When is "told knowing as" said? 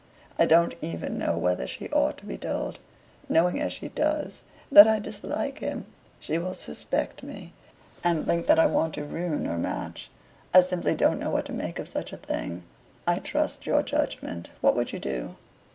2.35-3.71